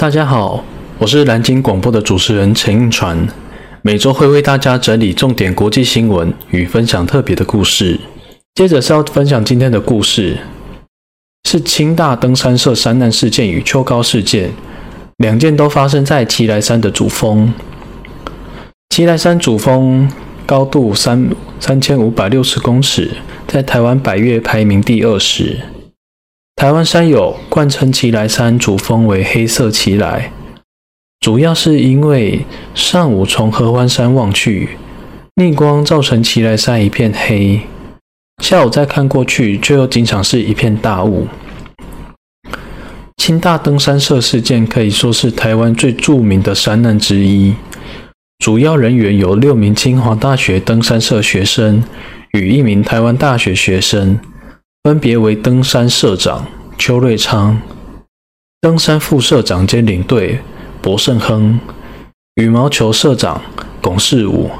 [0.00, 0.64] 大家好，
[0.96, 3.28] 我是蓝鲸广播的主持人陈应传，
[3.82, 8.00] 每周会为大家整理重点国际新闻与分享特别的故事。
[8.54, 10.38] 接着是要分享今天的故事，
[11.44, 14.52] 是清大登山社山难事件与秋高事件，
[15.18, 17.52] 两件都发生在奇来山的主峰。
[18.96, 20.10] 奇来山主峰
[20.46, 21.28] 高度三
[21.60, 23.10] 三千五百六十公尺，
[23.46, 25.58] 在台湾百岳排名第二十。
[26.60, 30.30] 台湾山友惯称奇来山主峰为“黑色奇来”，
[31.18, 34.68] 主要是因为上午从合欢山望去，
[35.36, 37.60] 逆光造成奇来山一片黑；
[38.42, 41.26] 下午再看过去，却又经常是一片大雾。
[43.16, 47.54] 清大登山社事件可以说是台湾最著名的山难之一，
[48.44, 51.82] 主要人员有六名清华大学登山社学生
[52.34, 54.20] 与一名台湾大学学生。
[54.82, 56.46] 分别为登山社长
[56.78, 57.60] 邱瑞昌、
[58.62, 60.40] 登山副社长兼领队
[60.80, 61.60] 博胜亨、
[62.36, 63.42] 羽毛球社长
[63.82, 64.50] 龚世武、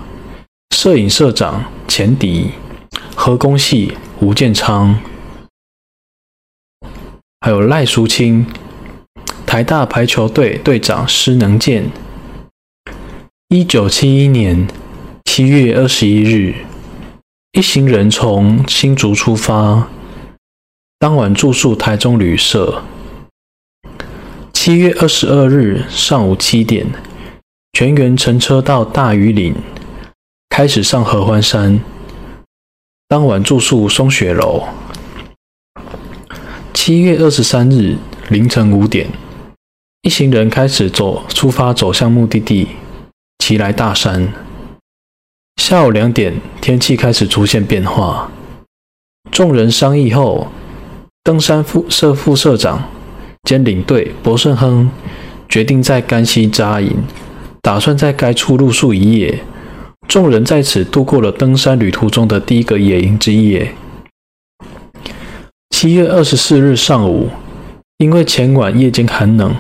[0.77, 2.51] 摄影社长钱迪、
[3.17, 5.01] 核工系吴建昌，
[7.41, 8.45] 还有赖淑清、
[9.47, 11.91] 台大排球队队长施能健。
[13.49, 14.69] 一九七一年
[15.25, 16.55] 七月二十一日，
[17.53, 19.89] 一行人从新竹出发。
[21.01, 22.83] 当晚住宿台中旅社。
[24.53, 26.87] 七月二十二日上午七点，
[27.73, 29.55] 全员乘车到大屿岭，
[30.51, 31.81] 开始上合欢山。
[33.09, 34.65] 当晚住宿松雪楼。
[36.75, 37.97] 七月二十三日
[38.29, 39.09] 凌晨五点，
[40.03, 42.69] 一行人开始走出发，走向目的地
[43.39, 44.31] 奇来大山。
[45.57, 48.31] 下午两点，天气开始出现变化，
[49.31, 50.47] 众人商议后。
[51.23, 52.83] 登山副社副社长
[53.43, 54.91] 兼领队博胜亨
[55.51, 56.97] 决定在甘溪扎营，
[57.61, 59.43] 打算在该处露宿一夜。
[60.09, 63.75] 众人在此度过了登山旅途中的第一个野营之夜。
[65.69, 67.29] 七月二十四日上午，
[67.99, 69.55] 因为前晚夜间寒冷，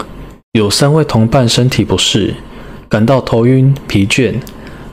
[0.53, 2.35] 有三位同伴身体不适，
[2.89, 4.35] 感到头晕疲倦，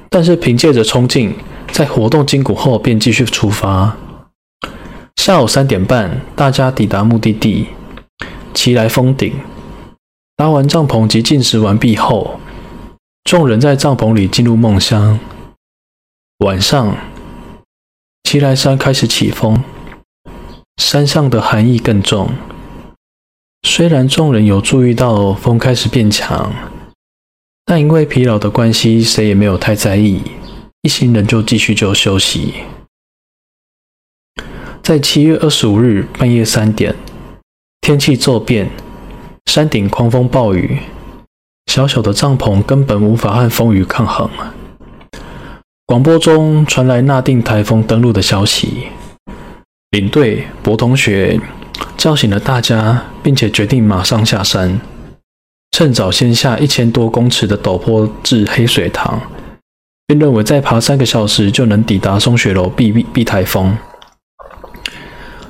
[0.09, 1.33] 但是凭借着冲劲，
[1.71, 3.95] 在活动筋骨后便继续出发。
[5.27, 7.67] 下午三点半，大家抵达目的地
[8.53, 9.33] 奇来峰顶。
[10.37, 12.39] 搭完帐篷及进食完毕后，
[13.25, 15.19] 众人在帐篷里进入梦乡。
[16.45, 16.95] 晚上，
[18.23, 19.61] 奇来山开始起风，
[20.77, 22.29] 山上的寒意更重。
[23.63, 26.53] 虽然众人有注意到风开始变强，
[27.65, 30.21] 但因为疲劳的关系，谁也没有太在意。
[30.83, 32.53] 一行人就继续就休息。
[34.87, 36.95] 在七月二十五日半夜三点，
[37.81, 38.69] 天气骤变，
[39.45, 40.77] 山顶狂风暴雨，
[41.65, 44.29] 小小的帐篷根本无法和风雨抗衡。
[45.85, 48.87] 广播中传来纳定台风登陆的消息，
[49.91, 51.37] 领队博同学
[51.97, 54.79] 叫醒了大家，并且决定马上下山，
[55.71, 59.19] 趁早先下一千多公尺的陡坡至黑水塘，
[60.07, 63.77] 并认为再爬三个小时就能抵达松雪楼避避避台风。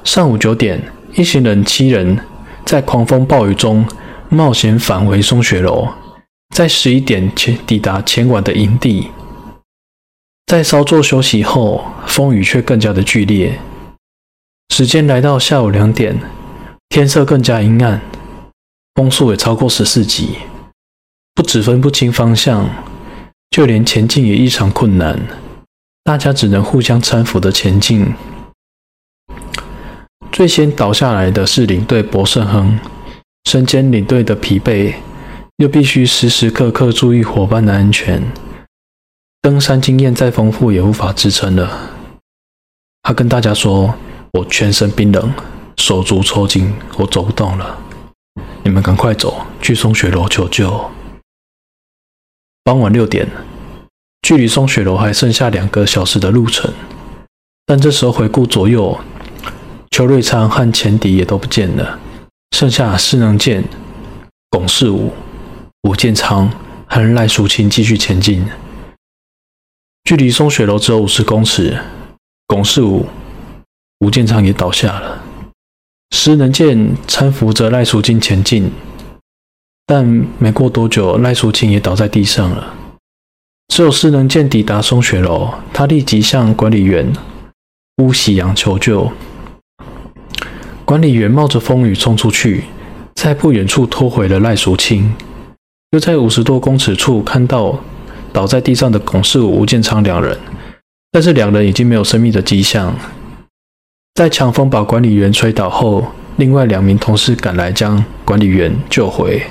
[0.08, 0.82] 上午九点，
[1.16, 2.18] 一行人七人
[2.64, 3.86] 在狂风暴雨中
[4.30, 5.86] 冒险返回松雪楼，
[6.56, 9.10] 在十一点前抵达前晚的营地。
[10.46, 13.60] 在稍作休息后，风雨却更加的剧烈。
[14.74, 16.18] 时间来到下午两点，
[16.88, 18.00] 天色更加阴暗，
[18.96, 20.38] 风速也超过十四级，
[21.36, 22.70] 不止分不清方向，
[23.50, 25.20] 就连前进也异常困难。
[26.06, 28.16] 大家只能互相搀扶的前进。
[30.38, 32.80] 最先倒下来的是领队博胜亨，
[33.46, 34.94] 身兼领队的疲惫，
[35.56, 38.22] 又必须时时刻刻注意伙伴的安全，
[39.42, 41.90] 登山经验再丰富也无法支撑了。
[43.02, 43.96] 他跟大家说
[44.38, 45.34] ：“我全身冰冷，
[45.78, 47.76] 手足抽筋，我走不动了，
[48.62, 50.92] 你们赶快走去松雪楼求救。”
[52.64, 53.28] 傍晚六点，
[54.22, 56.72] 距离松雪楼还剩下两个小时的路程，
[57.66, 59.02] 但这时候回顾左右。
[59.98, 62.00] 邱瑞昌和钱迪也都不见了，
[62.52, 63.64] 剩下施能健、
[64.52, 65.12] 龚世武、
[65.90, 66.48] 吴建昌
[66.86, 68.46] 和赖淑清继续前进。
[70.04, 71.76] 距离松雪楼只有五十公尺，
[72.46, 73.08] 龚世武、
[74.02, 75.20] 吴建昌也倒下了。
[76.12, 78.72] 施能健搀扶着赖淑清前进，
[79.88, 80.06] 但
[80.38, 82.72] 没过多久，赖淑清也倒在地上了。
[83.70, 87.12] 只有施能健抵达松雪楼，他立即向管理员
[88.04, 89.12] 巫喜阳求救。
[90.88, 92.64] 管理员冒着风雨冲出去，
[93.14, 95.14] 在不远处拖回了赖淑清。
[95.92, 97.78] 又在五十多公尺处看到
[98.32, 100.38] 倒在地上的龚世武、吴建昌两人，
[101.12, 102.96] 但是两人已经没有生命的迹象。
[104.16, 106.08] 在强风把管理员吹倒后，
[106.38, 109.44] 另外两名同事赶来将管理员救回。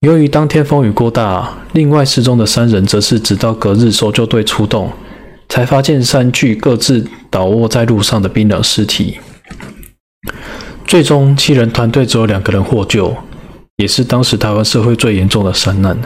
[0.00, 4.90] 由于当天风雨过大，另外失踪的三人则是直到隔日搜救队出动，
[5.50, 9.18] 才发现三具各自倒卧在路上的冰冷尸体。
[10.92, 13.16] 最终，七人团队只有两个人获救，
[13.76, 15.98] 也是当时台湾社会最严重的山难。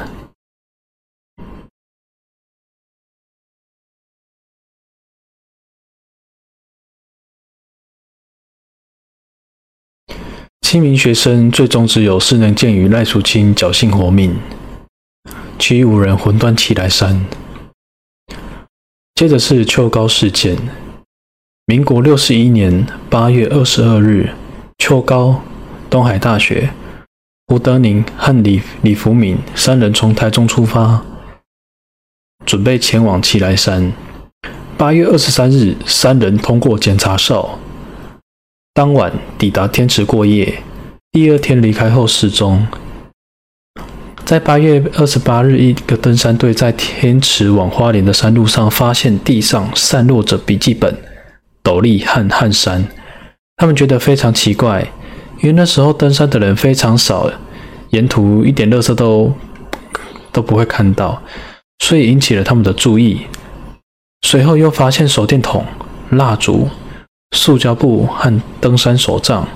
[10.60, 14.38] 七名学生最终只有四人鉴于赖淑清侥幸活命，
[15.58, 17.26] 其余五人魂断齐来山。
[19.16, 20.56] 接着是秋高事件，
[21.64, 24.32] 民国六十一年八月二十二日，
[24.78, 25.42] 秋高、
[25.90, 26.70] 东海大学、
[27.48, 31.04] 胡德宁和李李福敏三人从台中出发，
[32.44, 33.92] 准备前往齐来山。
[34.76, 37.58] 八月二十三日，三人通过检查哨。
[38.74, 40.62] 当晚抵达天池过夜，
[41.10, 42.66] 第二天离开后失踪。
[44.24, 50.94] 在八月二十八日，一个登山队在天池往花莲的山路上发现地上散落着笔记本、
[51.62, 52.86] 斗笠和汗衫，
[53.56, 54.82] 他们觉得非常奇怪，
[55.38, 57.30] 因为那时候登山的人非常少，
[57.90, 59.32] 沿途一点垃圾都
[60.32, 61.22] 都不会看到，
[61.78, 63.26] 所以引起了他们的注意。
[64.22, 65.64] 随后又发现手电筒、
[66.10, 66.68] 蜡烛。
[67.32, 69.46] 塑胶布和登山手杖，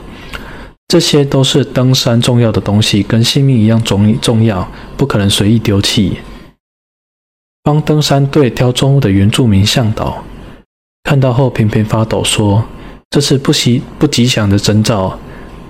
[0.88, 6.18] 这些都是登山重要的东西，跟性命一样重重要，不可能随意丢弃。
[7.62, 10.24] 帮登山队挑重物的原住民向导
[11.04, 12.64] 看到后频频发抖，说
[13.10, 15.18] ：“这是不吉不吉祥的征兆，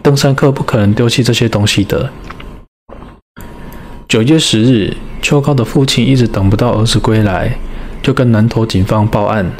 [0.02, 2.10] 登山客不可能丢弃这些东西的。”
[4.06, 7.56] 九月十日，秋高的父亲一直等不到儿子归来，
[8.02, 9.50] 就跟南投警方报案。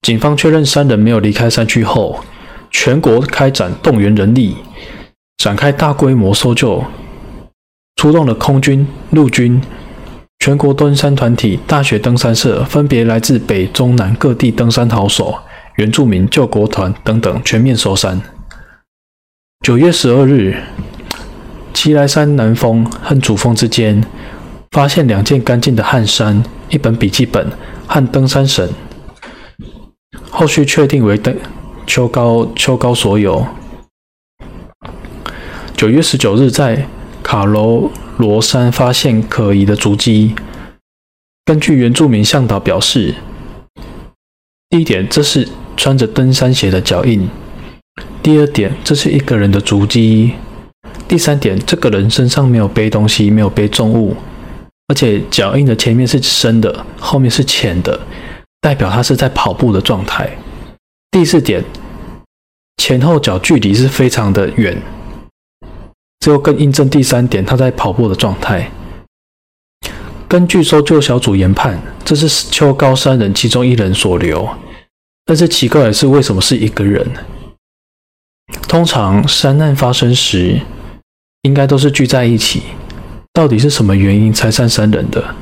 [0.00, 2.24] 警方确认三人没有离开山区后，
[2.72, 4.56] 全国开展动员人力，
[5.36, 6.84] 展开大规模搜救，
[7.94, 9.62] 出动了空军、陆军、
[10.40, 15.38] 全国登山团体、大学登山社，分别来自北、中、南各地登山好手、
[15.76, 18.20] 原住民救国团等等，全面搜山。
[19.64, 20.62] 九月十二日，
[21.72, 24.04] 奇来山南峰和主峰之间，
[24.72, 27.50] 发现两件干净的汗衫、一本笔记本
[27.86, 28.68] 和登山绳。
[30.30, 31.36] 后续确定为登
[31.86, 33.46] 秋高秋高所有。
[35.76, 36.86] 九月十九日，在
[37.22, 40.34] 卡罗罗山发现可疑的足迹。
[41.44, 43.14] 根据原住民向导表示，
[44.68, 47.28] 第一点，这是穿着登山鞋的脚印；
[48.22, 50.32] 第二点，这是一个人的足迹；
[51.08, 54.16] 第三点，这个人身上没有背东西，没有背重物，
[54.88, 57.98] 而且脚印的前面是深的，后面是浅的。
[58.60, 60.30] 代表他是在跑步的状态。
[61.10, 61.64] 第四点，
[62.76, 64.80] 前后脚距离是非常的远，
[66.20, 68.70] 最后更印证第三点，他在跑步的状态。
[70.28, 74.48] 根据搜救小组研判，这是秋高三人其中一人所留。
[75.24, 77.06] 但是奇怪的是，为什么是一个人？
[78.68, 80.60] 通常山难发生时，
[81.42, 82.62] 应该都是聚在一起。
[83.32, 85.34] 到底是什么原因拆散三人的？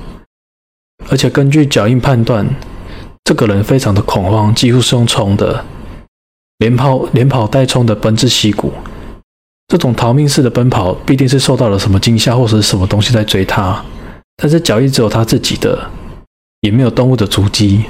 [1.09, 2.47] 而且根据脚印判断。
[3.23, 5.65] 这个人非常的恐慌，几乎是用冲的，
[6.59, 8.73] 连跑连跑带冲的奔至溪谷。
[9.69, 13.85] 这种逃命式的奔跑，必定是受到了什么惊吓，或者是什么东西在追他。
[14.37, 15.89] 但是脚印只有他自己的，
[16.63, 17.85] 也没有动物的足迹。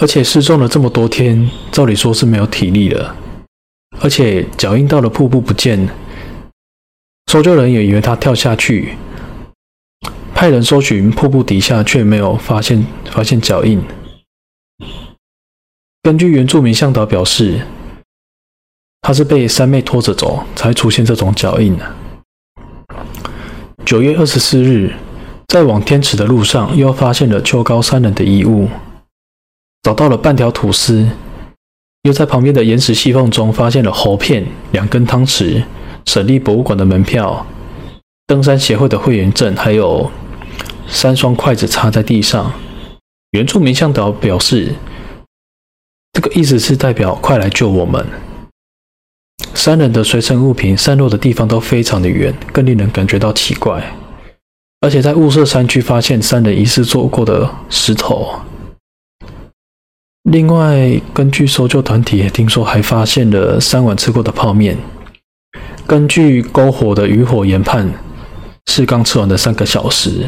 [0.00, 3.16] 而且失踪了这么多天，照理说是没有体力了。
[4.00, 5.88] 而且脚印到了瀑布不见，
[7.30, 8.94] 搜救人也以为他跳下去。
[10.34, 13.80] 派人搜寻瀑布底下，却没有发现发现脚印。
[16.02, 17.60] 根据原住民向导表示，
[19.00, 21.94] 他是被三妹拖着走，才出现这种脚印的。
[23.86, 24.92] 九月二十四日，
[25.46, 28.68] 在往天池的路上，又发现了秋高三人的遗物，
[29.84, 31.06] 找到了半条吐司，
[32.04, 35.62] 又在旁边的岩石细缝中发现了喉片、两根汤匙、
[36.06, 37.46] 省立博物馆的门票、
[38.26, 40.10] 登山协会的会员证，还有。
[40.86, 42.52] 三双筷子插在地上，
[43.32, 44.74] 原住民向导表示，
[46.12, 48.06] 这个意思是代表快来救我们。
[49.54, 53.94] 三人的随身物品散落的地方都非常的远，更令人感觉到奇怪。
[54.80, 58.40] 而且在雾社山区发现三人疑似坐过的石头。
[60.24, 64.76] 另外，根据搜救团体也听说还发现了三碗吃过的泡面。
[65.86, 67.88] 根据篝火的余火研判。
[68.66, 70.26] 是刚吃完的三个小时。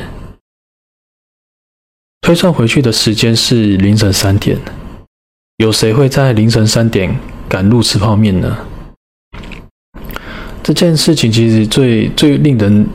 [2.20, 4.58] 推算回去的时间是凌晨三点。
[5.56, 8.58] 有谁会在凌晨三点赶路吃泡面呢？
[10.62, 12.86] 这件事情其实最最令人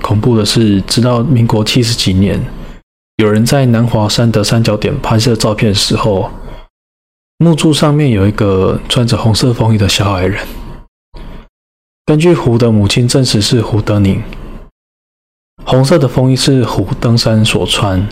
[0.00, 2.40] 恐怖的是，直到民国七十几年，
[3.18, 6.30] 有人在南华山的三角点拍摄照片的时候，
[7.38, 10.46] 木柱上面有一个穿着红色风衣的小矮人。
[12.06, 14.22] 根据胡的母亲证实是胡德宁，
[15.64, 18.08] 红色的风衣是胡登山所穿。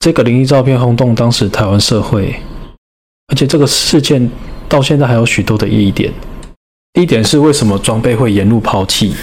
[0.00, 2.38] 这个灵异照片轰动当时台湾社会，
[3.28, 4.30] 而且这个事件
[4.68, 6.12] 到现在还有许多的疑点。
[6.92, 9.16] 第一点是为什么装备会沿路抛弃？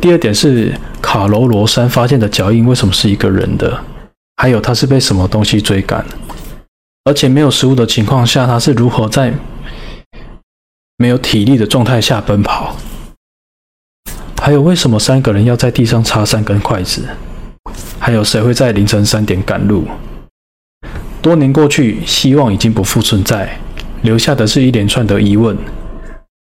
[0.00, 0.74] 第二点是
[1.10, 3.82] 卡罗罗山发现的脚印为什么是一个人的？
[4.36, 6.04] 还有他是被什么东西追赶？
[7.04, 9.32] 而且没有食物的情况下，他是如何在
[10.98, 12.76] 没有体力的状态下奔跑？
[14.38, 17.08] 还有为什么三个人要在地上插三根筷子？
[17.98, 19.88] 还有谁会在凌晨三点赶路？
[21.22, 23.58] 多年过去，希望已经不复存在，
[24.02, 25.56] 留下的是一连串的疑问。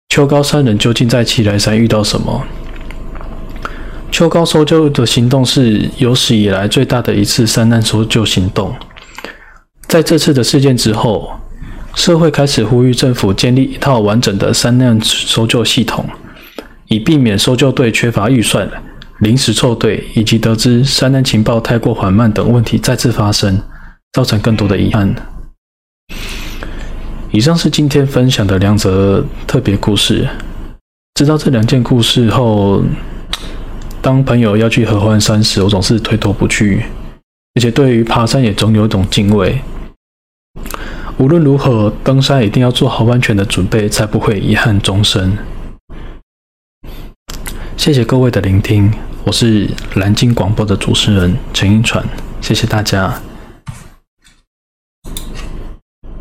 [0.10, 2.44] 秋高三人究竟在奇来山遇到什么？
[4.16, 8.74] 秋高搜救的行动是有史以来最大的一次山难搜救行动。
[9.90, 11.30] 在这次的事件之后，
[11.96, 16.06] 社会开始呼吁政府建立一套完整的山难搜救系统，
[16.88, 18.66] 以避免搜救队缺乏预算。
[19.20, 23.62] 临时凑队，以及得知山难情报太过缓慢等问题再次发生，
[24.14, 25.14] 造成更多的遗憾。
[27.32, 30.26] 以上是今天分享的两则特别故事。
[31.16, 32.82] 知道这两件故事后，
[34.06, 36.86] 当朋友要去合欢山时，我总是推脱不去，
[37.56, 39.60] 而且对于爬山也总有一种敬畏。
[41.18, 45.36] 无论如何，登山一定要做好安全的准备，才不会遗憾终生。
[47.76, 48.94] 谢谢各位的聆听，
[49.24, 52.06] 我是蓝鲸广播的主持人陈英传，
[52.42, 53.20] 谢谢大家。